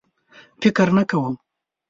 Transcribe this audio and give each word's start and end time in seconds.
فکر 0.61 0.87
نه 0.97 1.03
کوم. 1.09 1.33